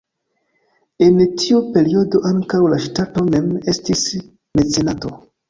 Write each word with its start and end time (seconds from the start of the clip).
En 1.07 1.19
tiu 1.41 1.59
periodo 1.75 2.21
ankaŭ 2.31 2.63
la 2.73 2.81
ŝtato 2.87 3.27
mem 3.29 3.53
estis 3.75 4.03
mecenato. 4.33 5.15